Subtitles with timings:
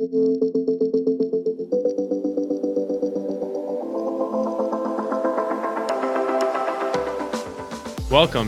[0.00, 0.08] Welcome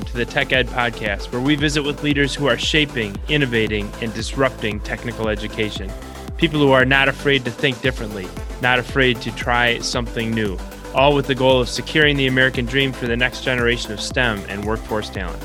[0.04, 4.14] to the Tech Ed Podcast, where we visit with leaders who are shaping, innovating, and
[4.14, 5.92] disrupting technical education.
[6.38, 8.26] People who are not afraid to think differently,
[8.62, 10.56] not afraid to try something new,
[10.94, 14.42] all with the goal of securing the American dream for the next generation of STEM
[14.48, 15.42] and workforce talent.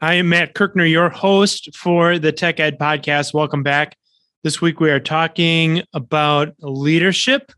[0.00, 3.34] I am Matt Kirchner, your host for the Tech Ed Podcast.
[3.34, 3.96] Welcome back.
[4.44, 7.52] This week we are talking about leadership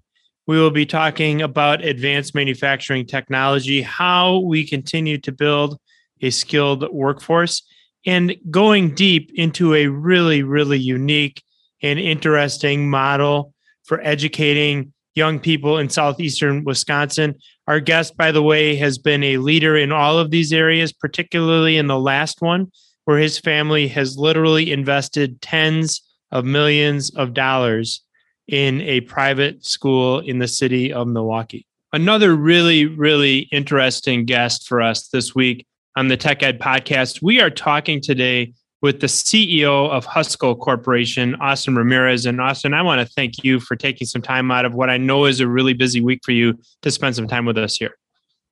[0.51, 5.79] we will be talking about advanced manufacturing technology, how we continue to build
[6.23, 7.63] a skilled workforce,
[8.05, 11.41] and going deep into a really, really unique
[11.83, 17.37] and interesting model for educating young people in southeastern Wisconsin.
[17.71, 21.77] Our guest, by the way, has been a leader in all of these areas, particularly
[21.77, 22.73] in the last one,
[23.05, 26.03] where his family has literally invested tens
[26.33, 28.03] of millions of dollars
[28.49, 31.65] in a private school in the city of Milwaukee.
[31.93, 35.65] Another really, really interesting guest for us this week
[35.95, 37.23] on the Tech Ed podcast.
[37.23, 38.53] We are talking today
[38.83, 42.25] with the CEO of Husco Corporation, Austin Ramirez.
[42.27, 44.97] And Austin, I want to thank you for taking some time out of what I
[44.97, 47.97] know is a really busy week for you to spend some time with us here.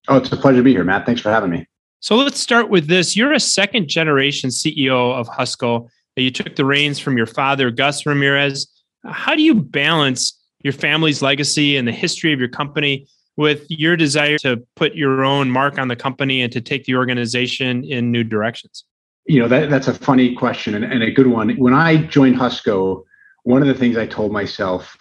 [0.09, 1.06] Oh, it's a pleasure to be here, Matt.
[1.06, 1.67] Thanks for having me.
[2.01, 3.17] So let's start with this.
[3.17, 5.89] You're a second generation CEO of Husco.
[6.17, 8.67] You took the reins from your father, Gus Ramirez.
[9.05, 13.06] How do you balance your family's legacy and the history of your company
[13.37, 16.97] with your desire to put your own mark on the company and to take the
[16.97, 18.84] organization in new directions?
[19.29, 21.51] You know, that, that's a funny question and, and a good one.
[21.57, 23.05] When I joined Husco,
[23.45, 24.97] one of the things I told myself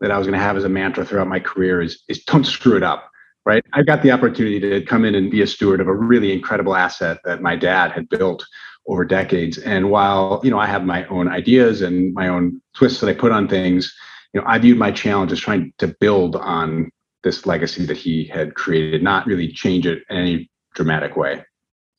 [0.00, 2.44] that I was going to have as a mantra throughout my career is, is don't
[2.44, 3.10] screw it up
[3.46, 3.64] right?
[3.72, 6.74] I got the opportunity to come in and be a steward of a really incredible
[6.74, 8.44] asset that my dad had built
[8.86, 9.58] over decades.
[9.58, 13.14] And while, you know, I have my own ideas and my own twists that I
[13.14, 13.94] put on things,
[14.32, 16.90] you know, I viewed my challenge as trying to build on
[17.22, 21.44] this legacy that he had created, not really change it in any dramatic way.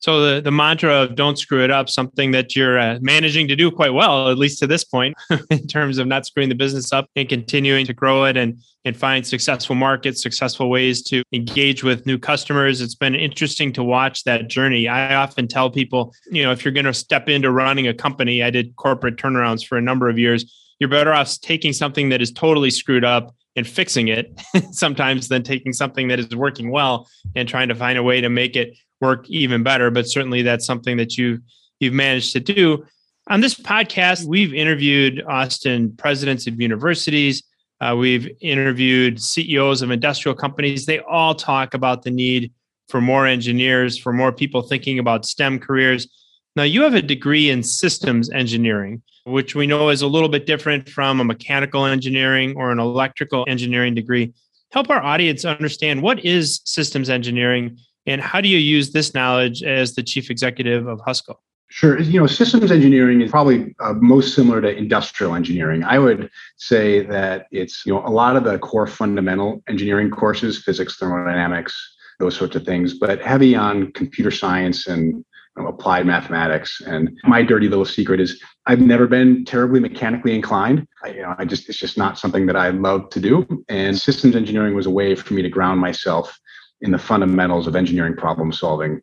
[0.00, 3.56] So the, the mantra of don't screw it up, something that you're uh, managing to
[3.56, 5.16] do quite well, at least to this point,
[5.50, 8.96] in terms of not screwing the business up and continuing to grow it and, and
[8.96, 12.80] find successful markets, successful ways to engage with new customers.
[12.80, 14.86] It's been interesting to watch that journey.
[14.86, 18.42] I often tell people, you know, if you're going to step into running a company,
[18.42, 20.74] I did corporate turnarounds for a number of years.
[20.78, 24.38] You're better off taking something that is totally screwed up and fixing it
[24.70, 28.28] sometimes than taking something that is working well and trying to find a way to
[28.28, 29.90] make it work even better.
[29.90, 31.40] But certainly that's something that you
[31.80, 32.84] you've managed to do.
[33.28, 37.42] On this podcast, we've interviewed Austin presidents of universities.
[37.80, 40.86] Uh, we've interviewed CEOs of industrial companies.
[40.86, 42.52] They all talk about the need
[42.88, 46.06] for more engineers, for more people thinking about STEM careers.
[46.54, 50.46] Now, you have a degree in systems engineering, which we know is a little bit
[50.46, 54.32] different from a mechanical engineering or an electrical engineering degree.
[54.70, 59.62] Help our audience understand what is systems engineering and how do you use this knowledge
[59.62, 61.36] as the chief executive of Husco?
[61.68, 62.00] Sure.
[62.00, 65.82] You know, systems engineering is probably uh, most similar to industrial engineering.
[65.82, 70.62] I would say that it's, you know, a lot of the core fundamental engineering courses,
[70.62, 71.74] physics, thermodynamics,
[72.20, 75.24] those sorts of things, but heavy on computer science and
[75.56, 76.80] you know, applied mathematics.
[76.86, 80.86] And my dirty little secret is I've never been terribly mechanically inclined.
[81.02, 83.64] I, you know, I just, it's just not something that I love to do.
[83.68, 86.38] And systems engineering was a way for me to ground myself
[86.80, 89.00] in the fundamentals of engineering problem solving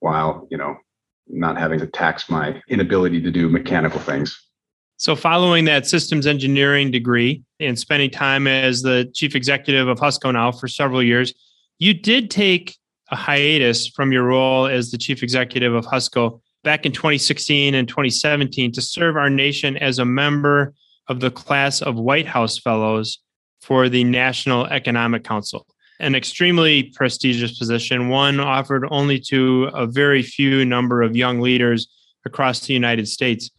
[0.00, 0.76] while, you know,
[1.28, 4.40] not having to tax my inability to do mechanical things.
[4.98, 10.32] So, following that systems engineering degree and spending time as the chief executive of Husco
[10.32, 11.34] now for several years,
[11.78, 12.76] you did take
[13.10, 17.86] a hiatus from your role as the chief executive of Husco back in 2016 and
[17.86, 20.74] 2017 to serve our nation as a member
[21.08, 23.18] of the class of White House Fellows
[23.60, 25.66] for the National Economic Council
[26.00, 31.88] an extremely prestigious position, one offered only to a very few number of young leaders
[32.24, 33.50] across the United States.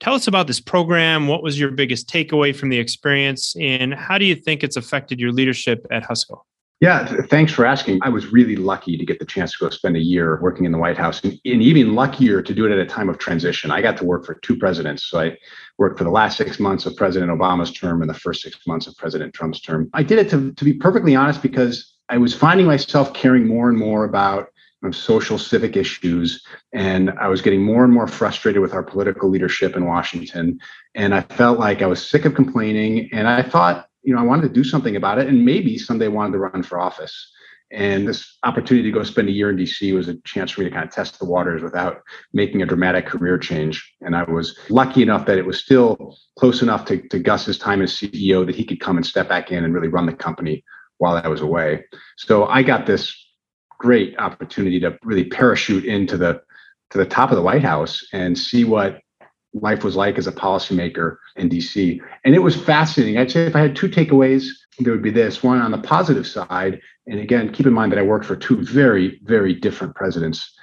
[0.00, 1.28] Tell us about this program.
[1.28, 3.54] What was your biggest takeaway from the experience?
[3.60, 6.40] And how do you think it's affected your leadership at Husco?
[6.80, 7.98] Yeah, thanks for asking.
[8.00, 10.72] I was really lucky to get the chance to go spend a year working in
[10.72, 13.70] the White House and, and, even luckier to do it at a time of transition.
[13.70, 15.04] I got to work for two presidents.
[15.04, 15.36] So I
[15.76, 18.86] worked for the last six months of President Obama's term and the first six months
[18.86, 19.90] of President Trump's term.
[19.92, 23.68] I did it to, to be perfectly honest because I was finding myself caring more
[23.68, 24.48] and more about
[24.92, 26.42] social civic issues
[26.72, 30.58] and i was getting more and more frustrated with our political leadership in washington
[30.94, 34.24] and i felt like i was sick of complaining and i thought you know, I
[34.24, 37.30] wanted to do something about it and maybe someday wanted to run for office.
[37.72, 40.68] And this opportunity to go spend a year in DC was a chance for me
[40.68, 42.02] to kind of test the waters without
[42.32, 43.94] making a dramatic career change.
[44.00, 47.80] And I was lucky enough that it was still close enough to, to Gus's time
[47.80, 50.64] as CEO that he could come and step back in and really run the company
[50.98, 51.84] while I was away.
[52.16, 53.16] So I got this
[53.78, 56.42] great opportunity to really parachute into the
[56.90, 59.00] to the top of the White House and see what
[59.52, 62.00] life was like as a policymaker in DC.
[62.24, 63.18] And it was fascinating.
[63.18, 64.46] I'd say if I had two takeaways,
[64.78, 66.80] there would be this one on the positive side.
[67.06, 70.54] And again, keep in mind that I worked for two very, very different presidents.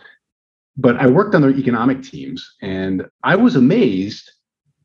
[0.78, 4.32] But I worked on their economic teams, and I was amazed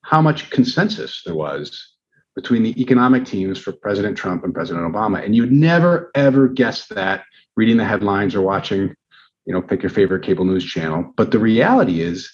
[0.03, 1.93] how much consensus there was
[2.35, 5.23] between the economic teams for President Trump and President Obama.
[5.23, 7.25] And you'd never, ever guess that
[7.57, 8.95] reading the headlines or watching,
[9.45, 11.13] you know, pick your favorite cable news channel.
[11.15, 12.31] But the reality is,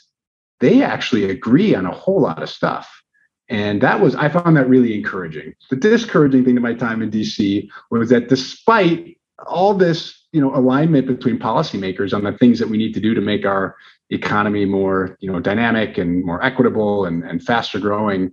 [0.61, 3.03] they actually agree on a whole lot of stuff.
[3.49, 5.55] And that was, I found that really encouraging.
[5.71, 10.55] The discouraging thing to my time in DC was that despite all this, you know,
[10.55, 13.77] alignment between policymakers on the things that we need to do to make our
[14.11, 18.33] economy more, you know, dynamic and more equitable and, and faster growing,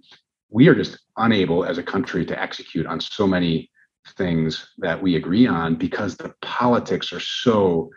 [0.50, 3.70] we are just unable as a country to execute on so many
[4.18, 7.90] things that we agree on because the politics are so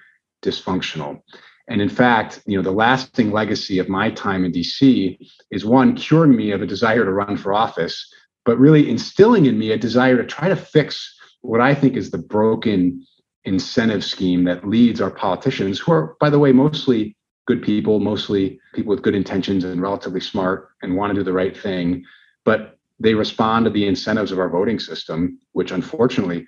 [0.42, 1.20] dysfunctional.
[1.69, 5.19] And in fact, you know, the lasting legacy of my time in DC
[5.50, 8.11] is one curing me of a desire to run for office,
[8.44, 12.11] but really instilling in me a desire to try to fix what I think is
[12.11, 13.06] the broken
[13.44, 17.17] incentive scheme that leads our politicians, who are, by the way, mostly
[17.47, 21.32] good people, mostly people with good intentions and relatively smart and want to do the
[21.32, 22.05] right thing,
[22.44, 26.47] but they respond to the incentives of our voting system, which unfortunately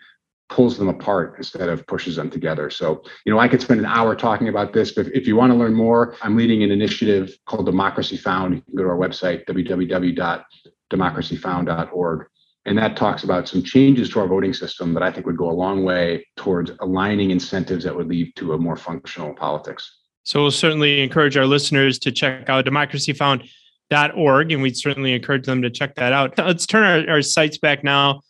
[0.51, 2.69] pulls them apart instead of pushes them together.
[2.71, 5.53] So, you know, I could spend an hour talking about this, but if you want
[5.53, 8.57] to learn more, I'm leading an initiative called Democracy Found.
[8.57, 12.27] You can go to our website, www.democracyfound.org.
[12.67, 15.49] And that talks about some changes to our voting system that I think would go
[15.49, 19.91] a long way towards aligning incentives that would lead to a more functional politics.
[20.25, 25.63] So we'll certainly encourage our listeners to check out democracyfound.org, and we'd certainly encourage them
[25.63, 26.37] to check that out.
[26.37, 28.21] Let's turn our, our sights back now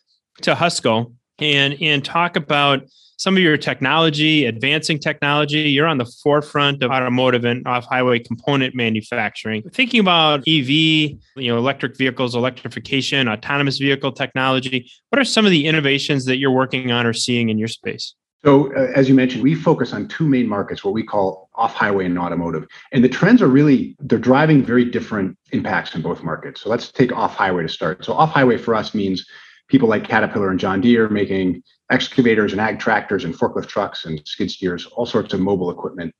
[0.43, 1.11] to Husco
[1.41, 2.83] and and talk about
[3.17, 5.69] some of your technology, advancing technology.
[5.69, 9.61] You're on the forefront of automotive and off-highway component manufacturing.
[9.69, 14.91] Thinking about EV, you know, electric vehicles, electrification, autonomous vehicle technology.
[15.09, 18.15] What are some of the innovations that you're working on or seeing in your space?
[18.43, 22.05] So, uh, as you mentioned, we focus on two main markets, what we call off-highway
[22.05, 22.65] and automotive.
[22.91, 26.61] And the trends are really they're driving very different impacts in both markets.
[26.61, 28.03] So, let's take off-highway to start.
[28.03, 29.27] So, off-highway for us means
[29.71, 34.21] people like Caterpillar and John Deere making excavators and ag tractors and forklift trucks and
[34.25, 36.13] skid steers, all sorts of mobile equipment.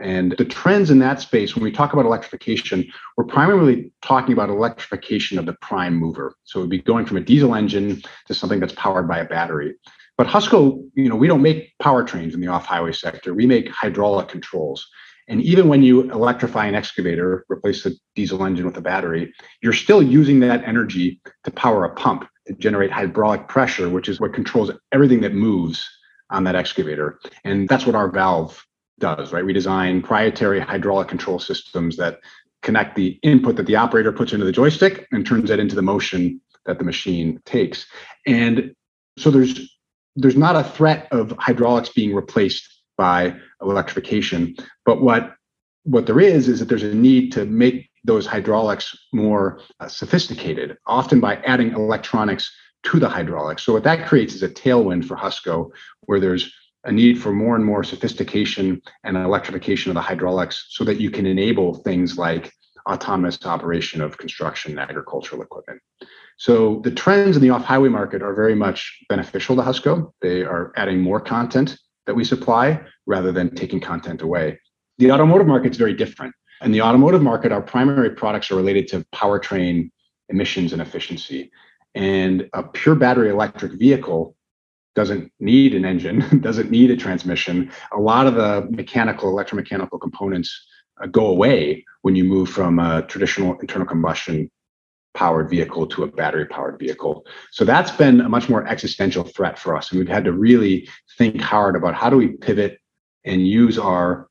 [0.00, 4.48] And the trends in that space, when we talk about electrification, we're primarily talking about
[4.48, 6.36] electrification of the prime mover.
[6.44, 9.24] So it would be going from a diesel engine to something that's powered by a
[9.24, 9.74] battery.
[10.16, 13.34] But Husco, you know, we don't make powertrains in the off-highway sector.
[13.34, 14.86] We make hydraulic controls.
[15.28, 19.72] And even when you electrify an excavator, replace the diesel engine with a battery, you're
[19.72, 22.28] still using that energy to power a pump
[22.58, 25.88] generate hydraulic pressure, which is what controls everything that moves
[26.30, 27.18] on that excavator.
[27.44, 28.64] And that's what our valve
[28.98, 29.44] does, right?
[29.44, 32.20] We design proprietary hydraulic control systems that
[32.62, 35.82] connect the input that the operator puts into the joystick and turns that into the
[35.82, 37.86] motion that the machine takes.
[38.26, 38.74] And
[39.18, 39.68] so there's
[40.14, 44.54] there's not a threat of hydraulics being replaced by electrification,
[44.84, 45.34] but what
[45.84, 50.76] what there is is that there's a need to make those hydraulics more uh, sophisticated,
[50.86, 52.52] often by adding electronics
[52.84, 53.62] to the hydraulics.
[53.62, 55.70] So what that creates is a tailwind for Husco,
[56.02, 56.52] where there's
[56.84, 61.10] a need for more and more sophistication and electrification of the hydraulics so that you
[61.10, 62.52] can enable things like
[62.90, 65.80] autonomous operation of construction and agricultural equipment.
[66.38, 70.12] So the trends in the off-highway market are very much beneficial to Husco.
[70.20, 74.58] They are adding more content that we supply rather than taking content away.
[74.98, 76.34] The automotive market is very different.
[76.62, 79.90] In the automotive market, our primary products are related to powertrain
[80.28, 81.50] emissions and efficiency.
[81.94, 84.36] And a pure battery electric vehicle
[84.94, 87.70] doesn't need an engine, doesn't need a transmission.
[87.92, 90.66] A lot of the mechanical, electromechanical components
[91.02, 94.50] uh, go away when you move from a traditional internal combustion
[95.14, 97.26] powered vehicle to a battery powered vehicle.
[97.50, 99.90] So that's been a much more existential threat for us.
[99.90, 100.88] And we've had to really
[101.18, 102.78] think hard about how do we pivot
[103.24, 104.28] and use our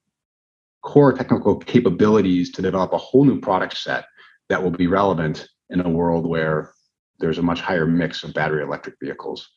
[0.84, 4.06] core technical capabilities to develop a whole new product set
[4.50, 6.74] that will be relevant in a world where
[7.20, 9.50] there's a much higher mix of battery electric vehicles.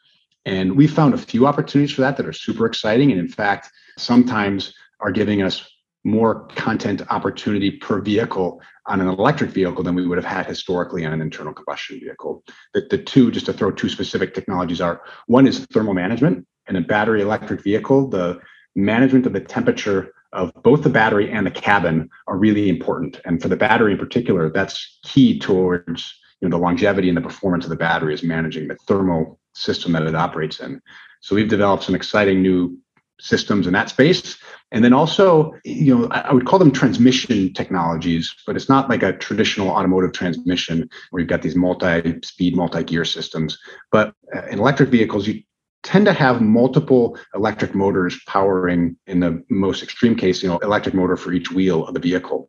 [0.45, 3.11] And we found a few opportunities for that that are super exciting.
[3.11, 5.67] And in fact, sometimes are giving us
[6.05, 11.07] more content opportunity per vehicle on an electric vehicle than we would have had historically
[11.07, 12.45] on an internal combustion vehicle.
[12.75, 16.47] The, the two, just to throw two specific technologies are one is thermal management.
[16.69, 18.39] in a battery electric vehicle, the
[18.77, 23.21] management of the temperature of both the battery and the cabin are really important.
[23.25, 27.23] And for the battery in particular, that's key towards you know, the longevity and the
[27.23, 30.81] performance of the battery is managing the thermal system that it operates in.
[31.21, 32.77] So we've developed some exciting new
[33.21, 34.37] systems in that space.
[34.73, 39.03] And then also, you know, I would call them transmission technologies, but it's not like
[39.03, 43.57] a traditional automotive transmission where you've got these multi-speed, multi-gear systems.
[43.93, 45.43] But uh, in electric vehicles, you
[45.85, 50.95] tend to have multiple electric motors powering in the most extreme case you know electric
[50.95, 52.49] motor for each wheel of the vehicle.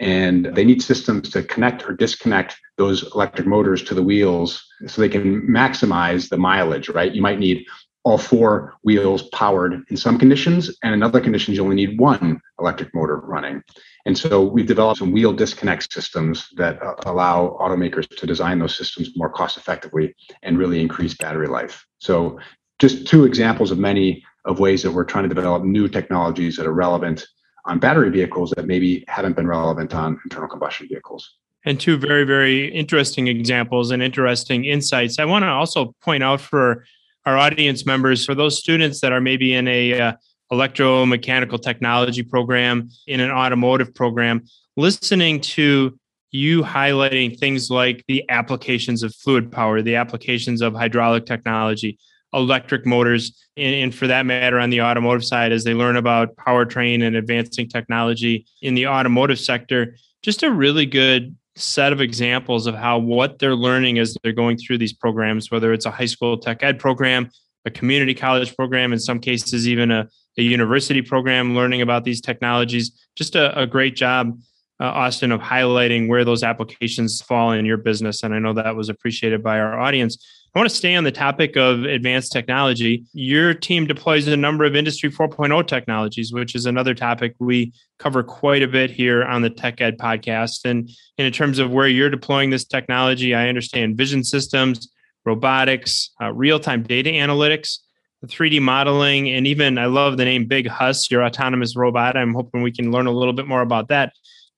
[0.00, 5.00] And they need systems to connect or disconnect those electric motors to the wheels so
[5.00, 7.14] they can maximize the mileage right?
[7.14, 7.64] You might need
[8.04, 12.40] all four wheels powered in some conditions and in other conditions you only need one
[12.60, 13.62] electric motor running.
[14.04, 18.76] And so we've developed some wheel disconnect systems that uh, allow automakers to design those
[18.76, 21.86] systems more cost effectively and really increase battery life.
[21.98, 22.38] So
[22.84, 26.66] just two examples of many of ways that we're trying to develop new technologies that
[26.66, 27.26] are relevant
[27.64, 31.36] on battery vehicles that maybe haven't been relevant on internal combustion vehicles.
[31.64, 35.18] And two very, very interesting examples and interesting insights.
[35.18, 36.84] I want to also point out for
[37.24, 40.12] our audience members, for those students that are maybe in a uh,
[40.52, 44.44] electromechanical technology program, in an automotive program,
[44.76, 45.98] listening to
[46.32, 51.98] you highlighting things like the applications of fluid power, the applications of hydraulic technology,
[52.34, 57.02] electric motors, and, for that matter, on the automotive side, as they learn about powertrain
[57.06, 62.74] and advancing technology in the automotive sector, just a really good set of examples of
[62.74, 66.36] how what they're learning as they're going through these programs, whether it's a high school
[66.36, 67.30] tech ed program,
[67.64, 72.20] a community college program, in some cases, even a, a university program, learning about these
[72.20, 73.06] technologies.
[73.16, 74.38] Just a, a great job.
[74.80, 78.24] Uh, Austin, of highlighting where those applications fall in your business.
[78.24, 80.18] And I know that was appreciated by our audience.
[80.54, 83.04] I want to stay on the topic of advanced technology.
[83.12, 88.22] Your team deploys a number of Industry 4.0 technologies, which is another topic we cover
[88.22, 90.64] quite a bit here on the Tech Ed podcast.
[90.64, 94.92] And, in terms of where you're deploying this technology, I understand vision systems,
[95.24, 97.78] robotics, uh, real time data analytics,
[98.24, 102.16] 3D modeling, and even I love the name Big Hus, your autonomous robot.
[102.16, 104.12] I'm hoping we can learn a little bit more about that.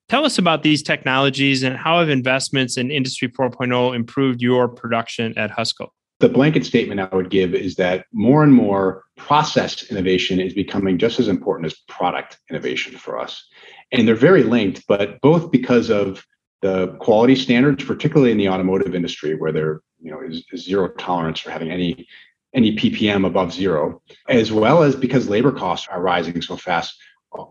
[0.08, 5.36] Tell us about these technologies and how have investments in Industry 4.0 improved your production
[5.36, 5.88] at Husco?
[6.20, 10.96] The blanket statement I would give is that more and more process innovation is becoming
[10.96, 13.44] just as important as product innovation for us.
[13.92, 16.24] And they're very linked, but both because of
[16.62, 20.88] the quality standards, particularly in the automotive industry, where there you know is, is zero
[20.88, 22.06] tolerance for having any
[22.54, 26.96] any ppm above zero, as well as because labor costs are rising so fast.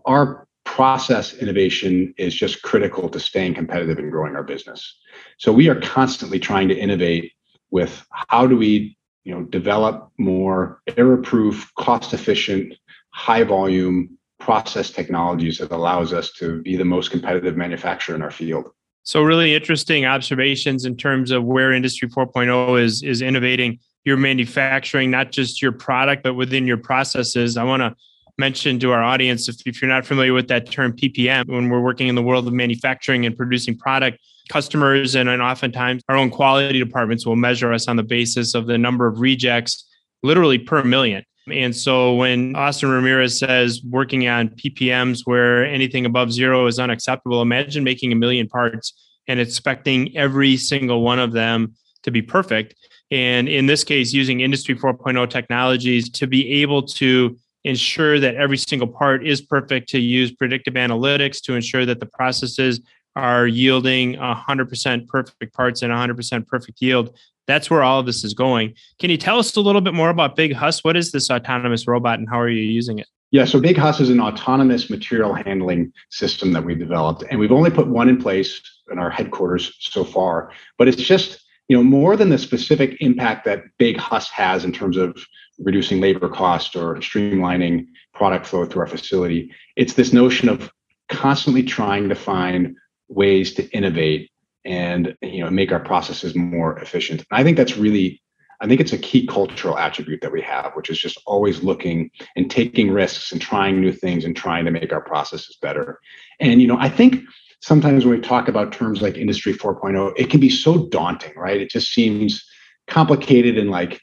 [0.06, 0.45] Our
[0.76, 4.98] process innovation is just critical to staying competitive and growing our business.
[5.38, 7.32] So we are constantly trying to innovate
[7.70, 12.74] with how do we, you know, develop more error-proof, cost-efficient,
[13.08, 18.68] high-volume process technologies that allows us to be the most competitive manufacturer in our field.
[19.02, 25.10] So really interesting observations in terms of where industry 4.0 is is innovating your manufacturing,
[25.10, 27.56] not just your product, but within your processes.
[27.56, 27.96] I want to
[28.38, 31.80] mention to our audience if, if you're not familiar with that term ppm when we're
[31.80, 36.30] working in the world of manufacturing and producing product customers and, and oftentimes our own
[36.30, 39.88] quality departments will measure us on the basis of the number of rejects
[40.22, 41.24] literally per million.
[41.50, 47.40] And so when austin ramirez says working on ppms where anything above zero is unacceptable
[47.40, 48.92] imagine making a million parts
[49.28, 52.74] and expecting every single one of them to be perfect.
[53.10, 57.36] And in this case using industry 4.0 technologies to be able to
[57.66, 62.06] ensure that every single part is perfect, to use predictive analytics to ensure that the
[62.06, 62.80] processes
[63.16, 67.16] are yielding 100% perfect parts and 100% perfect yield.
[67.46, 68.74] That's where all of this is going.
[68.98, 70.84] Can you tell us a little bit more about Big Hus?
[70.84, 73.06] What is this autonomous robot and how are you using it?
[73.32, 77.52] Yeah, so Big Hus is an autonomous material handling system that we've developed, and we've
[77.52, 80.52] only put one in place in our headquarters so far.
[80.78, 84.72] But it's just you know more than the specific impact that Big Hus has in
[84.72, 85.18] terms of
[85.58, 89.50] reducing labor cost or streamlining product flow through our facility.
[89.76, 90.70] It's this notion of
[91.08, 92.76] constantly trying to find
[93.08, 94.30] ways to innovate
[94.64, 97.24] and you know make our processes more efficient.
[97.30, 98.20] And I think that's really
[98.60, 102.10] I think it's a key cultural attribute that we have, which is just always looking
[102.36, 106.00] and taking risks and trying new things and trying to make our processes better.
[106.40, 107.22] And you know, I think
[107.60, 111.60] sometimes when we talk about terms like industry 4.0, it can be so daunting, right?
[111.60, 112.44] It just seems
[112.86, 114.00] complicated and like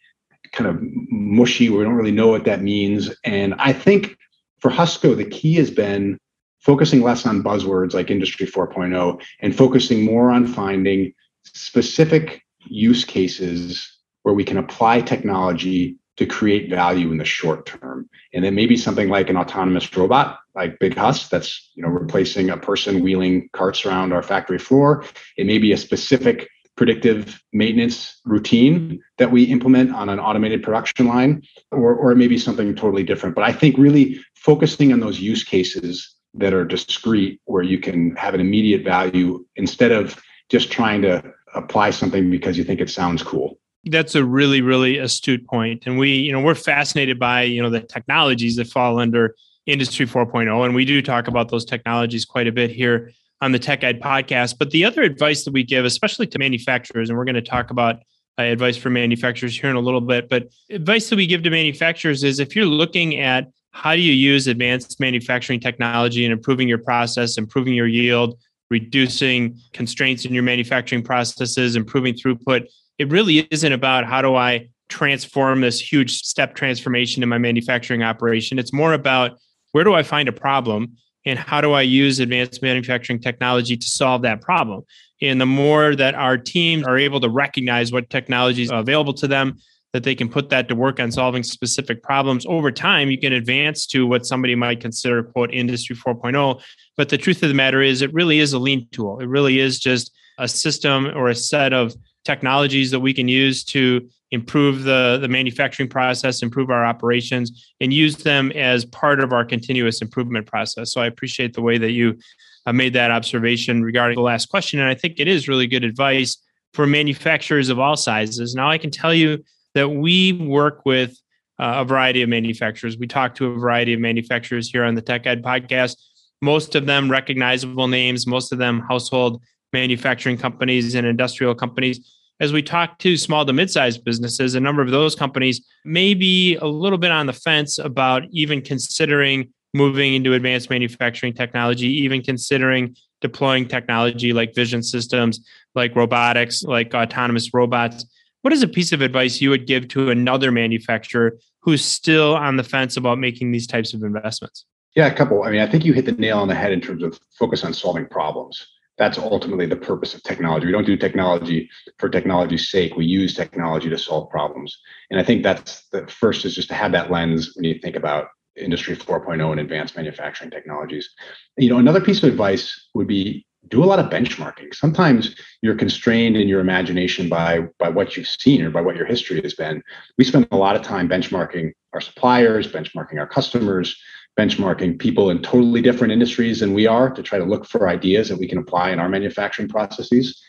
[0.54, 1.70] kind of mushy.
[1.70, 3.12] We don't really know what that means.
[3.24, 4.16] And I think
[4.60, 6.18] for Husco, the key has been
[6.60, 14.00] focusing less on buzzwords like Industry 4.0 and focusing more on finding specific use cases
[14.22, 18.08] where we can apply technology to create value in the short term.
[18.34, 22.50] And then maybe something like an autonomous robot like Big Hus that's you know replacing
[22.50, 25.04] a person wheeling carts around our factory floor.
[25.38, 31.08] It may be a specific predictive maintenance routine that we implement on an automated production
[31.08, 33.36] line, or, or maybe something totally different.
[33.36, 38.16] But I think really focusing on those use cases that are discrete where you can
[38.16, 42.90] have an immediate value instead of just trying to apply something because you think it
[42.90, 43.60] sounds cool.
[43.86, 45.84] That's a really, really astute point.
[45.86, 50.08] And we, you know, we're fascinated by, you know, the technologies that fall under industry
[50.08, 50.66] 4.0.
[50.66, 53.12] And we do talk about those technologies quite a bit here
[53.44, 54.58] on the Tech Ed podcast.
[54.58, 57.72] But the other advice that we give, especially to manufacturers, and we're going to talk
[57.72, 57.98] about
[58.40, 61.50] uh, advice for manufacturers here in a little bit, but advice that we give to
[61.50, 66.70] manufacturers is if you're looking at how do you use advanced manufacturing technology and improving
[66.70, 72.66] your process, improving your yield, reducing constraints in your manufacturing processes, improving throughput,
[72.98, 78.04] it really isn't about how do I transform this huge step transformation in my manufacturing
[78.04, 78.58] operation.
[78.58, 79.38] It's more about
[79.74, 80.96] where do I find a problem
[81.26, 84.84] and how do I use advanced manufacturing technology to solve that problem?
[85.22, 89.28] And the more that our teams are able to recognize what technologies are available to
[89.28, 89.58] them,
[89.94, 93.32] that they can put that to work on solving specific problems over time, you can
[93.32, 96.62] advance to what somebody might consider, quote, industry 4.0.
[96.98, 99.20] But the truth of the matter is, it really is a lean tool.
[99.20, 103.64] It really is just a system or a set of technologies that we can use
[103.66, 109.32] to improve the, the manufacturing process, improve our operations, and use them as part of
[109.32, 110.92] our continuous improvement process.
[110.92, 112.18] So I appreciate the way that you
[112.66, 114.80] uh, made that observation regarding the last question.
[114.80, 116.38] And I think it is really good advice
[116.74, 118.56] for manufacturers of all sizes.
[118.56, 119.44] Now, I can tell you
[119.76, 121.12] that we work with
[121.60, 122.98] uh, a variety of manufacturers.
[122.98, 125.98] We talk to a variety of manufacturers here on the Tech Ed podcast.
[126.42, 132.00] Most of them recognizable names, most of them household manufacturing companies and industrial companies.
[132.40, 136.56] As we talk to small to mid-sized businesses, a number of those companies may be
[136.56, 142.22] a little bit on the fence about even considering moving into advanced manufacturing technology, even
[142.22, 145.40] considering deploying technology like vision systems,
[145.76, 148.06] like robotics, like autonomous robots.
[148.42, 152.58] What is a piece of advice you would give to another manufacturer who's still on
[152.58, 154.66] the fence about making these types of investments?
[154.96, 155.44] Yeah, a couple.
[155.44, 157.64] I mean, I think you hit the nail on the head in terms of focus
[157.64, 158.68] on solving problems
[158.98, 160.66] that's ultimately the purpose of technology.
[160.66, 162.96] We don't do technology for technology's sake.
[162.96, 164.78] We use technology to solve problems.
[165.10, 167.96] And I think that's the first is just to have that lens when you think
[167.96, 171.10] about industry 4.0 and advanced manufacturing technologies.
[171.58, 174.76] You know, another piece of advice would be do a lot of benchmarking.
[174.76, 179.06] Sometimes you're constrained in your imagination by by what you've seen or by what your
[179.06, 179.82] history has been.
[180.18, 183.96] We spend a lot of time benchmarking our suppliers, benchmarking our customers,
[184.38, 188.30] benchmarking people in totally different industries than we are to try to look for ideas
[188.30, 190.42] that we can apply in our manufacturing processes.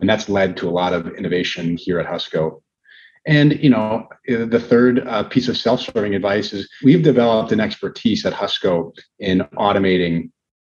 [0.00, 2.62] And that's led to a lot of innovation here at Husco.
[3.26, 8.24] And you know, the third uh, piece of self-serving advice is we've developed an expertise
[8.24, 10.30] at Husco in automating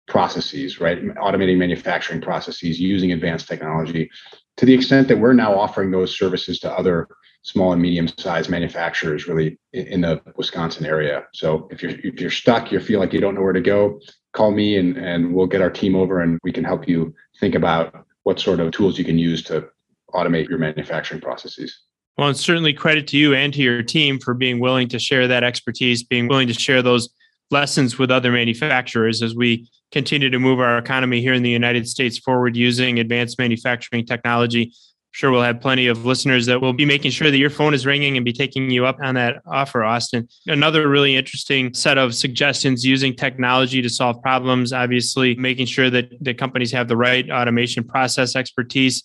[0.07, 1.01] processes, right?
[1.15, 4.09] Automating manufacturing processes using advanced technology
[4.57, 7.07] to the extent that we're now offering those services to other
[7.41, 11.25] small and medium sized manufacturers really in the Wisconsin area.
[11.33, 13.99] So if you're if you're stuck, you feel like you don't know where to go,
[14.33, 17.55] call me and and we'll get our team over and we can help you think
[17.55, 19.67] about what sort of tools you can use to
[20.13, 21.79] automate your manufacturing processes.
[22.17, 25.27] Well, it's certainly credit to you and to your team for being willing to share
[25.27, 27.09] that expertise, being willing to share those
[27.49, 31.87] lessons with other manufacturers as we continue to move our economy here in the United
[31.87, 34.73] States forward using advanced manufacturing technology
[35.11, 37.85] sure we'll have plenty of listeners that will be making sure that your phone is
[37.85, 40.27] ringing and be taking you up on that offer, Austin.
[40.45, 46.11] Another really interesting set of suggestions using technology to solve problems, obviously making sure that
[46.21, 49.03] the companies have the right automation process expertise,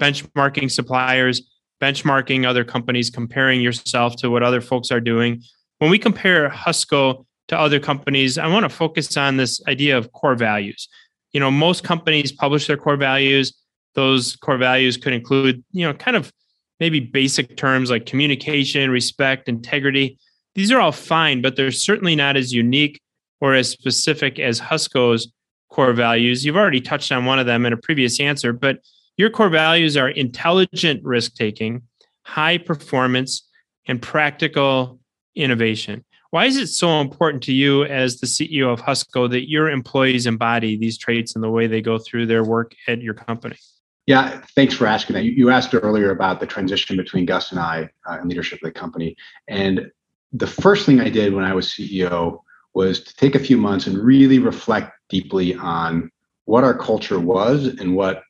[0.00, 1.42] benchmarking suppliers,
[1.82, 5.42] benchmarking other companies, comparing yourself to what other folks are doing.
[5.78, 10.12] When we compare Husco to other companies, I want to focus on this idea of
[10.12, 10.88] core values.
[11.32, 13.52] You know, most companies publish their core values
[13.94, 16.32] those core values could include, you know, kind of
[16.80, 20.18] maybe basic terms like communication, respect, integrity.
[20.54, 23.00] These are all fine, but they're certainly not as unique
[23.40, 25.32] or as specific as Husco's
[25.70, 26.44] core values.
[26.44, 28.78] You've already touched on one of them in a previous answer, but
[29.16, 31.82] your core values are intelligent risk taking,
[32.22, 33.48] high performance,
[33.86, 35.00] and practical
[35.34, 36.04] innovation.
[36.30, 40.26] Why is it so important to you as the CEO of Husco that your employees
[40.26, 43.56] embody these traits in the way they go through their work at your company?
[44.06, 45.24] Yeah, thanks for asking that.
[45.24, 48.72] You, asked earlier about the transition between Gus and I uh, in leadership of the
[48.72, 49.16] company.
[49.46, 49.90] And
[50.32, 52.40] the first thing I did when I was CEO
[52.74, 56.10] was to take a few months and really reflect deeply on
[56.46, 58.22] what our culture was and what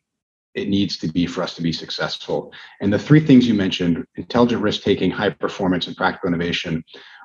[0.55, 2.53] it needs to be for us to be successful.
[2.81, 6.85] And the three things you mentioned intelligent risk taking, high performance, and practical innovation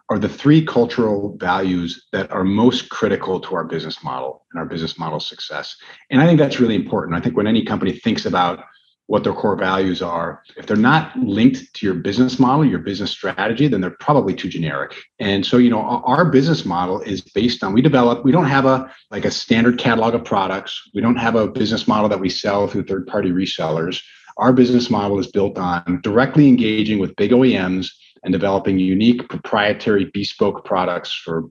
[0.09, 4.65] are the three cultural values that are most critical to our business model and our
[4.65, 5.75] business model success.
[6.09, 7.17] And I think that's really important.
[7.17, 8.63] I think when any company thinks about
[9.07, 10.43] what their core values are.
[10.57, 14.49] If they're not linked to your business model, your business strategy, then they're probably too
[14.49, 14.95] generic.
[15.19, 18.65] And so, you know, our business model is based on we develop, we don't have
[18.65, 20.89] a like a standard catalog of products.
[20.93, 24.01] We don't have a business model that we sell through third-party resellers.
[24.37, 27.89] Our business model is built on directly engaging with big OEMs
[28.23, 31.45] and developing unique proprietary bespoke products for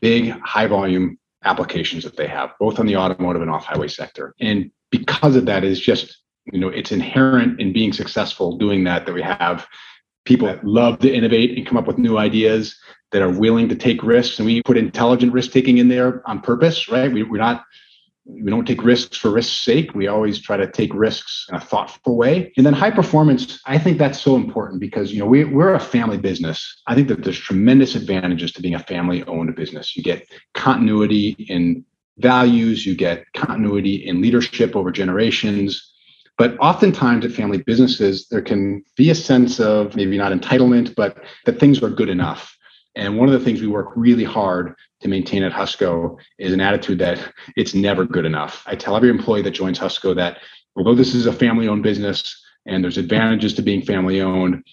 [0.00, 4.34] big high volume applications that they have, both on the automotive and off-highway sector.
[4.40, 6.18] And because of that is just
[6.52, 9.66] you know it's inherent in being successful doing that that we have
[10.24, 12.76] people that love to innovate and come up with new ideas
[13.12, 16.40] that are willing to take risks and we put intelligent risk taking in there on
[16.40, 17.64] purpose right we, we're not
[18.28, 19.94] we don't take risks for risk's sake.
[19.94, 22.52] We always try to take risks in a thoughtful way.
[22.56, 25.80] And then high performance i think that's so important because you know we, we're a
[25.80, 26.82] family business.
[26.86, 29.96] I think that there's tremendous advantages to being a family owned business.
[29.96, 31.84] You get continuity in
[32.18, 35.92] values you get continuity in leadership over generations.
[36.36, 41.16] But oftentimes at family businesses, there can be a sense of maybe not entitlement, but
[41.46, 42.56] that things are good enough.
[42.98, 46.60] And one of the things we work really hard to maintain at Husco is an
[46.60, 48.64] attitude that it's never good enough.
[48.66, 50.38] I tell every employee that joins Husco that
[50.76, 54.64] although this is a family owned business and there's advantages to being family owned,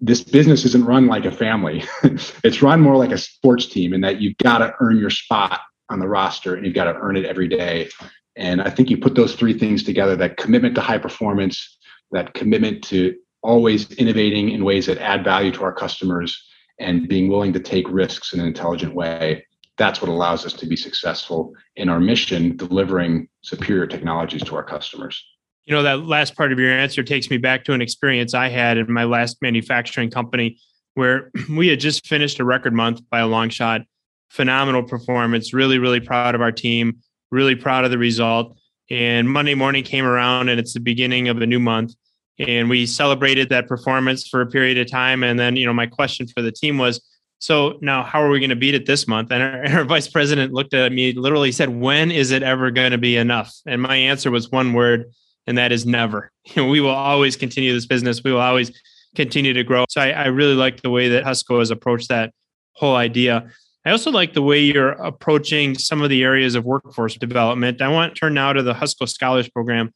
[0.00, 1.84] this business isn't run like a family.
[2.42, 5.60] it's run more like a sports team in that you've got to earn your spot
[5.90, 7.90] on the roster and you've got to earn it every day.
[8.34, 11.76] And I think you put those three things together that commitment to high performance,
[12.12, 16.42] that commitment to always innovating in ways that add value to our customers,
[16.78, 19.46] and being willing to take risks in an intelligent way.
[19.76, 24.62] That's what allows us to be successful in our mission, delivering superior technologies to our
[24.62, 25.24] customers.
[25.66, 28.48] You know, that last part of your answer takes me back to an experience I
[28.48, 30.58] had in my last manufacturing company
[30.94, 33.82] where we had just finished a record month by a long shot.
[34.30, 35.54] Phenomenal performance.
[35.54, 37.00] Really, really proud of our team
[37.34, 38.56] really proud of the result.
[38.90, 41.94] And Monday morning came around and it's the beginning of a new month.
[42.38, 45.22] And we celebrated that performance for a period of time.
[45.22, 47.00] And then, you know, my question for the team was,
[47.38, 49.30] so now how are we going to beat it this month?
[49.30, 52.92] And our, our vice president looked at me, literally said, when is it ever going
[52.92, 53.54] to be enough?
[53.66, 55.12] And my answer was one word,
[55.46, 56.30] and that is never.
[56.56, 58.24] We will always continue this business.
[58.24, 58.72] We will always
[59.14, 59.84] continue to grow.
[59.88, 62.32] So I, I really like the way that Husco has approached that
[62.72, 63.50] whole idea.
[63.84, 67.82] I also like the way you're approaching some of the areas of workforce development.
[67.82, 69.92] I want to turn now to the Husco Scholars Program,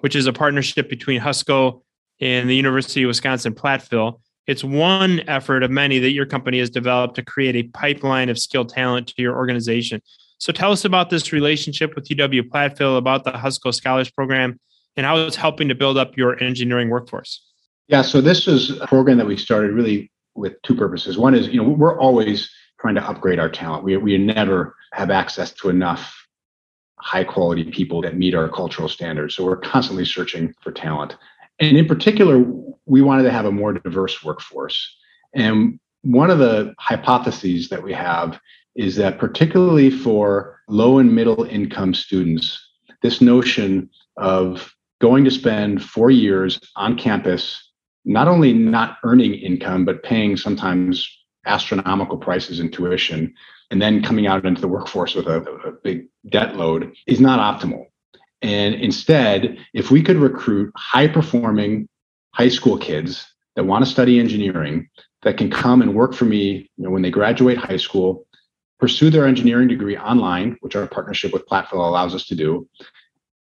[0.00, 1.82] which is a partnership between Husco
[2.20, 4.20] and the University of Wisconsin Platteville.
[4.46, 8.38] It's one effort of many that your company has developed to create a pipeline of
[8.38, 10.00] skilled talent to your organization.
[10.38, 14.58] So tell us about this relationship with UW Platteville, about the Husco Scholars Program,
[14.96, 17.44] and how it's helping to build up your engineering workforce.
[17.88, 21.18] Yeah, so this is a program that we started really with two purposes.
[21.18, 23.84] One is, you know, we're always trying to upgrade our talent.
[23.84, 26.14] We, we never have access to enough
[27.00, 29.34] high quality people that meet our cultural standards.
[29.34, 31.16] So we're constantly searching for talent.
[31.60, 32.44] And in particular,
[32.86, 34.96] we wanted to have a more diverse workforce.
[35.34, 38.38] And one of the hypotheses that we have
[38.76, 42.64] is that, particularly for low and middle income students,
[43.02, 47.72] this notion of going to spend four years on campus,
[48.04, 51.08] not only not earning income, but paying sometimes
[51.46, 53.34] astronomical prices in tuition
[53.70, 57.38] and then coming out into the workforce with a, a big debt load is not
[57.38, 57.84] optimal.
[58.40, 61.88] And instead, if we could recruit high performing
[62.32, 63.26] high school kids
[63.56, 64.88] that want to study engineering
[65.22, 68.26] that can come and work for me you know, when they graduate high school,
[68.78, 72.68] pursue their engineering degree online, which our partnership with Platteville allows us to do.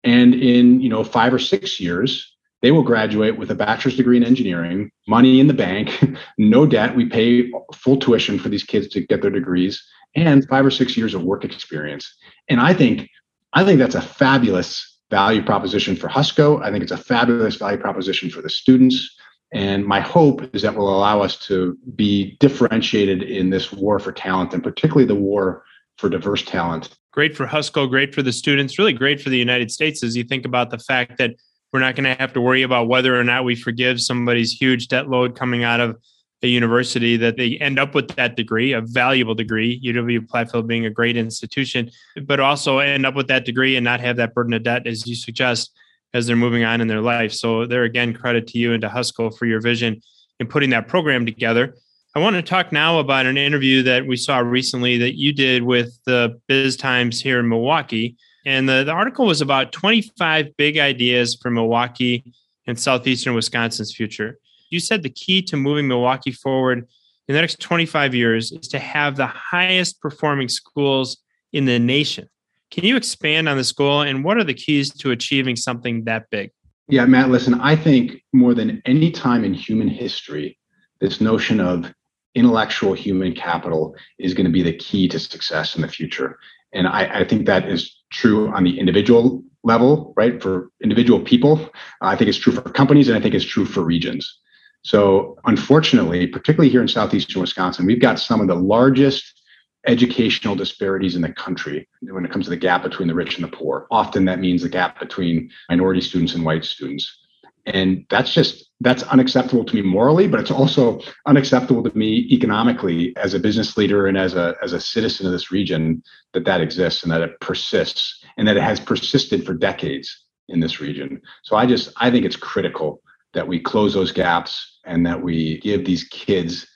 [0.03, 4.17] And in you know five or six years, they will graduate with a bachelor's degree
[4.17, 6.03] in engineering, money in the bank,
[6.38, 6.95] no debt.
[6.95, 9.83] We pay full tuition for these kids to get their degrees
[10.15, 12.15] and five or six years of work experience.
[12.49, 13.10] And I think
[13.54, 16.62] I think that's a fabulous value proposition for Husco.
[16.63, 19.15] I think it's a fabulous value proposition for the students.
[19.54, 24.12] And my hope is that will allow us to be differentiated in this war for
[24.12, 25.63] talent and particularly the war
[25.97, 26.97] for diverse talent.
[27.12, 30.23] Great for Husco, great for the students, really great for the United States as you
[30.23, 31.36] think about the fact that
[31.71, 34.88] we're not going to have to worry about whether or not we forgive somebody's huge
[34.88, 35.97] debt load coming out of
[36.43, 40.86] a university that they end up with that degree, a valuable degree, UW Platteville being
[40.86, 41.89] a great institution,
[42.23, 45.08] but also end up with that degree and not have that burden of debt, as
[45.08, 45.71] you suggest,
[46.13, 47.32] as they're moving on in their life.
[47.32, 50.01] So, there again, credit to you and to Husco for your vision
[50.39, 51.75] in putting that program together.
[52.15, 55.63] I want to talk now about an interview that we saw recently that you did
[55.63, 60.77] with the Biz Times here in Milwaukee And the, the article was about 25 big
[60.77, 62.34] ideas for Milwaukee
[62.67, 64.38] and southeastern Wisconsin's future.
[64.73, 66.88] You said the key to moving Milwaukee forward
[67.27, 71.17] in the next 25 years is to have the highest performing schools
[71.51, 72.27] in the nation.
[72.71, 76.27] Can you expand on this goal and what are the keys to achieving something that
[76.31, 76.49] big?
[76.88, 80.57] Yeah, Matt, listen, I think more than any time in human history,
[80.99, 81.93] this notion of
[82.33, 86.39] intellectual human capital is going to be the key to success in the future.
[86.73, 90.41] And I, I think that is true on the individual level, right?
[90.41, 91.69] For individual people,
[92.01, 94.39] I think it's true for companies and I think it's true for regions.
[94.84, 99.41] So, unfortunately, particularly here in southeastern Wisconsin, we've got some of the largest
[99.88, 103.43] educational disparities in the country when it comes to the gap between the rich and
[103.43, 103.88] the poor.
[103.91, 107.19] Often that means the gap between minority students and white students.
[107.65, 113.15] And that's just that's unacceptable to me morally, but it's also unacceptable to me economically
[113.15, 116.60] as a business leader and as a as a citizen of this region that that
[116.60, 121.22] exists and that it persists and that it has persisted for decades in this region.
[121.43, 123.02] So I just I think it's critical
[123.34, 126.67] that we close those gaps and that we give these kids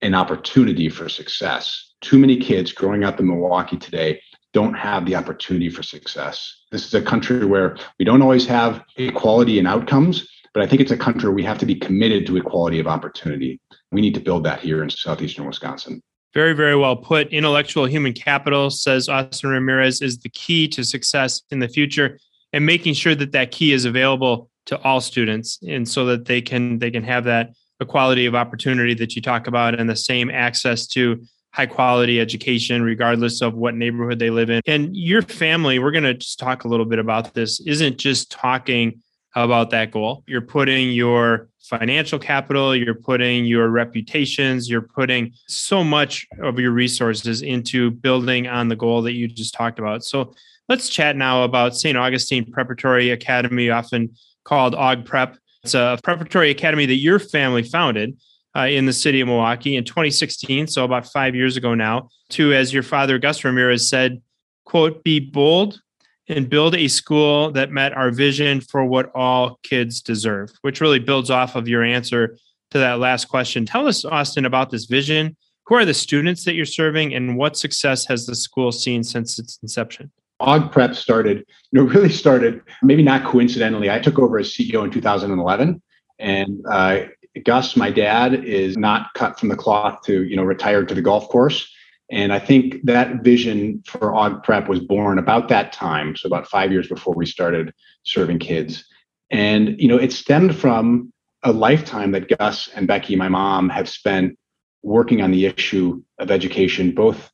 [0.00, 1.94] an opportunity for success.
[2.00, 4.20] Too many kids growing up in Milwaukee today
[4.52, 6.64] don't have the opportunity for success.
[6.70, 10.82] This is a country where we don't always have equality in outcomes, but I think
[10.82, 13.60] it's a country where we have to be committed to equality of opportunity.
[13.92, 16.02] We need to build that here in southeastern Wisconsin.
[16.34, 17.28] Very, very well put.
[17.28, 22.18] Intellectual human capital, says Austin Ramirez, is the key to success in the future
[22.52, 26.40] and making sure that that key is available to all students and so that they
[26.40, 30.30] can they can have that equality of opportunity that you talk about and the same
[30.30, 31.22] access to
[31.52, 34.62] high quality education regardless of what neighborhood they live in.
[34.66, 38.30] And your family we're going to just talk a little bit about this isn't just
[38.30, 39.00] talking
[39.34, 40.22] about that goal.
[40.26, 46.72] You're putting your financial capital you're putting your reputations you're putting so much of your
[46.72, 50.02] resources into building on the goal that you just talked about.
[50.02, 50.34] So
[50.68, 54.10] let's chat now about st augustine preparatory academy often
[54.44, 58.20] called Og prep it's a preparatory academy that your family founded
[58.56, 62.52] uh, in the city of Milwaukee in 2016, so about five years ago now, to,
[62.52, 64.20] as your father, Gus Ramirez, said,
[64.64, 65.80] quote, be bold
[66.28, 70.98] and build a school that met our vision for what all kids deserve, which really
[70.98, 72.36] builds off of your answer
[72.70, 73.64] to that last question.
[73.64, 75.36] Tell us, Austin, about this vision.
[75.66, 79.38] Who are the students that you're serving, and what success has the school seen since
[79.38, 80.10] its inception?
[80.42, 83.90] Og Prep started, you know, really started, maybe not coincidentally.
[83.90, 85.82] I took over as CEO in 2011,
[86.18, 87.00] and uh,
[87.44, 91.02] Gus, my dad, is not cut from the cloth to you know retire to the
[91.02, 91.68] golf course.
[92.10, 96.48] And I think that vision for Og Prep was born about that time, so about
[96.48, 97.72] five years before we started
[98.04, 98.84] serving kids.
[99.30, 103.88] And you know, it stemmed from a lifetime that Gus and Becky, my mom, have
[103.88, 104.38] spent
[104.82, 107.31] working on the issue of education, both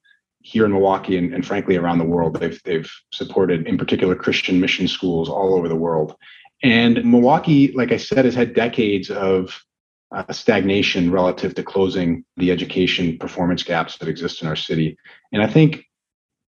[0.48, 2.40] here in Milwaukee and, and frankly around the world.
[2.40, 6.16] They've they've supported, in particular, Christian mission schools all over the world.
[6.62, 9.62] And Milwaukee, like I said, has had decades of
[10.11, 14.96] uh, stagnation relative to closing the education performance gaps that exist in our city.
[15.32, 15.84] And I think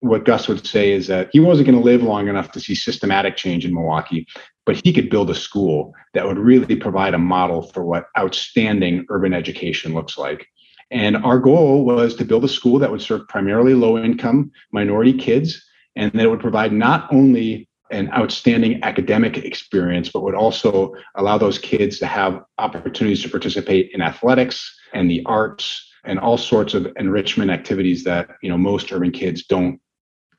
[0.01, 2.77] what Gus would say is that he wasn't going to live long enough to see
[2.77, 4.29] systematic change in Milwaukee,
[4.65, 9.05] but he could build a school that would really provide a model for what outstanding
[9.09, 10.47] urban education looks like.
[10.91, 15.13] And our goal was to build a school that would serve primarily low income minority
[15.13, 15.63] kids
[15.97, 21.39] and that it would provide not only an outstanding academic experience, but would also allow
[21.39, 26.75] those kids to have opportunities to participate in athletics and the arts and all sorts
[26.75, 29.81] of enrichment activities that you know most urban kids don't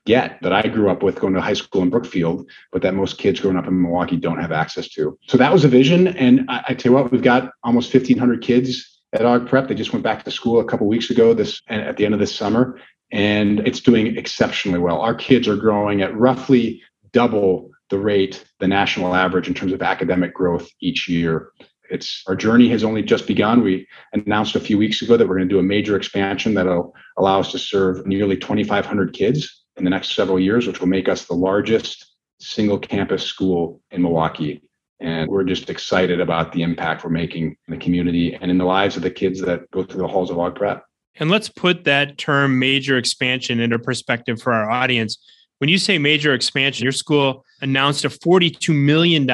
[0.06, 3.18] get that I grew up with going to high school in Brookfield, but that most
[3.18, 5.18] kids growing up in Milwaukee don't have access to.
[5.26, 6.08] So that was a vision.
[6.08, 9.68] And I, I tell you what, we've got almost 1,500 kids at Og Prep.
[9.68, 11.34] They just went back to school a couple weeks ago.
[11.34, 12.78] This at the end of this summer,
[13.12, 15.00] and it's doing exceptionally well.
[15.00, 19.82] Our kids are growing at roughly double the rate, the national average in terms of
[19.82, 21.50] academic growth each year.
[21.90, 23.64] It's our journey has only just begun.
[23.64, 26.94] We announced a few weeks ago that we're going to do a major expansion that'll
[27.16, 31.08] allow us to serve nearly 2,500 kids in the next several years, which will make
[31.08, 34.62] us the largest single campus school in Milwaukee.
[35.00, 38.64] And we're just excited about the impact we're making in the community and in the
[38.64, 40.84] lives of the kids that go through the halls of Og Prep.
[41.16, 45.18] And let's put that term major expansion into perspective for our audience.
[45.58, 49.28] When you say major expansion, your school announced a $42 million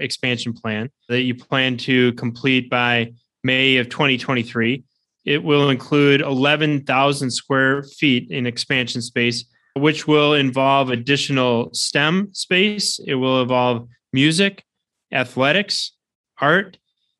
[0.00, 3.12] expansion plan that you plan to complete by
[3.44, 4.84] May of 2023.
[5.24, 9.44] It will include 11,000 square feet in expansion space,
[9.74, 12.98] which will involve additional STEM space.
[13.06, 14.64] It will involve music,
[15.12, 15.92] athletics,
[16.40, 16.78] art.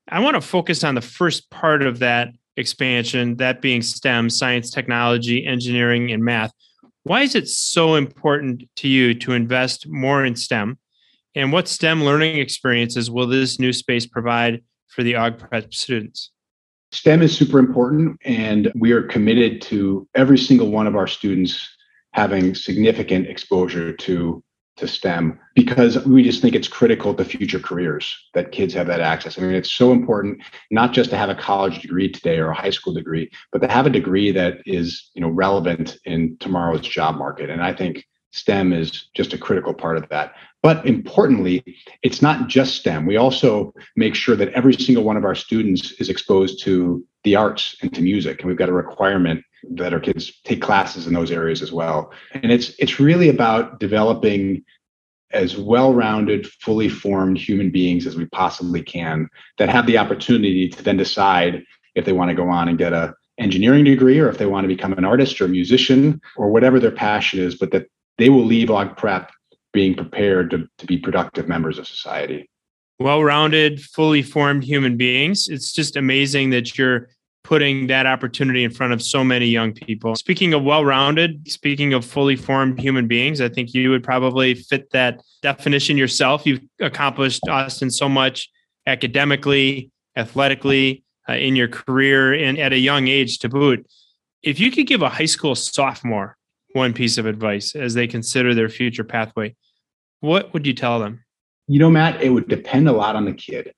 [0.08, 4.70] I want to focus on the first part of that expansion, that being STEM, science,
[4.70, 6.52] technology, engineering, and math.
[7.04, 10.78] Why is it so important to you to invest more in STEM?
[11.34, 16.30] And what STEM learning experiences will this new space provide for the AUG Prep students?
[16.92, 21.66] STEM is super important, and we are committed to every single one of our students
[22.12, 24.44] having significant exposure to
[24.76, 29.00] to STEM because we just think it's critical to future careers that kids have that
[29.00, 29.38] access.
[29.38, 32.54] I mean, it's so important not just to have a college degree today or a
[32.54, 36.80] high school degree, but to have a degree that is, you know, relevant in tomorrow's
[36.80, 37.50] job market.
[37.50, 40.32] And I think STEM is just a critical part of that.
[40.62, 41.62] But importantly,
[42.02, 43.04] it's not just STEM.
[43.04, 47.36] We also make sure that every single one of our students is exposed to the
[47.36, 48.40] arts and to music.
[48.40, 52.12] And we've got a requirement that our kids take classes in those areas as well.
[52.32, 54.64] And it's it's really about developing
[55.32, 60.82] as well-rounded, fully formed human beings as we possibly can that have the opportunity to
[60.82, 64.38] then decide if they want to go on and get a engineering degree or if
[64.38, 67.70] they want to become an artist or a musician or whatever their passion is, but
[67.70, 67.86] that
[68.18, 69.30] they will leave AUG Prep
[69.72, 72.48] being prepared to, to be productive members of society.
[73.00, 75.48] Well rounded, fully formed human beings.
[75.48, 77.08] It's just amazing that you're
[77.44, 80.14] putting that opportunity in front of so many young people.
[80.14, 84.54] Speaking of well rounded, speaking of fully formed human beings, I think you would probably
[84.54, 86.46] fit that definition yourself.
[86.46, 88.48] You've accomplished, Austin, so much
[88.86, 93.86] academically, athletically, uh, in your career, and at a young age to boot.
[94.42, 96.36] If you could give a high school sophomore
[96.72, 99.54] one piece of advice as they consider their future pathway,
[100.20, 101.24] what would you tell them?
[101.68, 103.72] You know, Matt, it would depend a lot on the kid.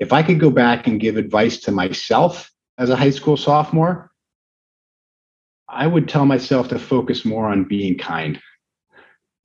[0.00, 4.10] If I could go back and give advice to myself as a high school sophomore,
[5.68, 8.40] I would tell myself to focus more on being kind.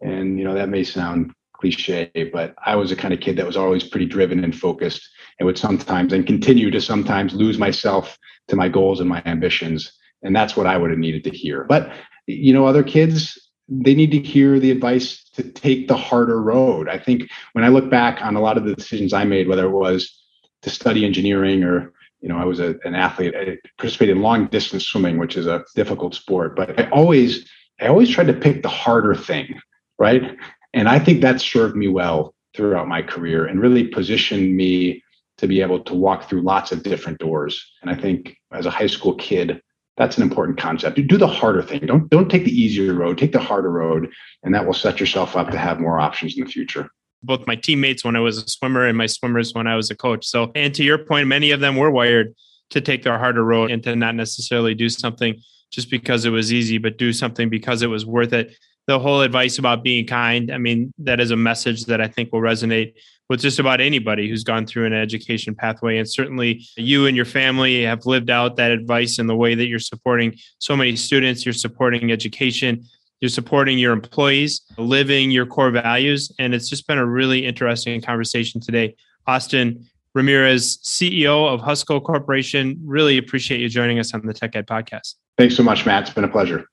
[0.02, 3.46] And, you know, that may sound cliche, but I was a kind of kid that
[3.46, 8.18] was always pretty driven and focused and would sometimes and continue to sometimes lose myself
[8.48, 9.92] to my goals and my ambitions.
[10.24, 11.64] And that's what I would have needed to hear.
[11.64, 11.92] But
[12.28, 13.38] you know, other kids,
[13.68, 16.88] they need to hear the advice to take the harder road.
[16.88, 19.66] I think when I look back on a lot of the decisions I made, whether
[19.66, 20.22] it was
[20.62, 23.34] to study engineering or you know, I was a, an athlete.
[23.36, 26.56] I participated in long distance swimming, which is a difficult sport.
[26.56, 29.60] But I always, I always tried to pick the harder thing,
[29.98, 30.38] right?
[30.74, 35.04] And I think that served me well throughout my career and really positioned me
[35.38, 37.72] to be able to walk through lots of different doors.
[37.82, 39.62] And I think as a high school kid,
[39.96, 40.96] that's an important concept.
[41.08, 41.86] Do the harder thing.
[41.86, 43.18] Don't don't take the easier road.
[43.18, 44.10] Take the harder road,
[44.44, 46.90] and that will set yourself up to have more options in the future.
[47.22, 49.96] Both my teammates when I was a swimmer and my swimmers when I was a
[49.96, 50.26] coach.
[50.26, 52.34] So, and to your point, many of them were wired
[52.70, 55.36] to take the harder road and to not necessarily do something
[55.72, 58.56] just because it was easy, but do something because it was worth it.
[58.88, 62.32] The whole advice about being kind, I mean, that is a message that I think
[62.32, 62.94] will resonate
[63.30, 66.00] with just about anybody who's gone through an education pathway.
[66.00, 69.68] And certainly you and your family have lived out that advice in the way that
[69.68, 72.84] you're supporting so many students, you're supporting education,
[73.22, 76.32] you're supporting your employees, living your core values.
[76.40, 78.96] And it's just been a really interesting conversation today.
[79.28, 84.68] Austin Ramirez, CEO of Husco Corporation, really appreciate you joining us on the Tech Ed
[84.68, 85.16] podcast.
[85.38, 86.04] Thanks so much, Matt.
[86.04, 86.66] It's been a pleasure.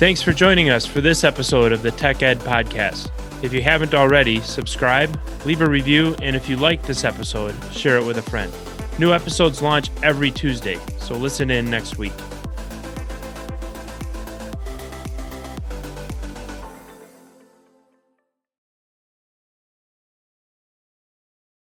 [0.00, 3.10] Thanks for joining us for this episode of the Tech Ed Podcast.
[3.42, 7.96] If you haven't already, subscribe, leave a review, and if you like this episode, share
[7.96, 8.52] it with a friend.
[8.98, 12.12] New episodes launch every Tuesday, so listen in next week.